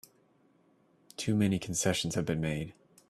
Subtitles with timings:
[1.15, 2.73] Too many concessions have been made!